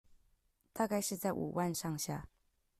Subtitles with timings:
[0.73, 2.27] 大概是在五萬上下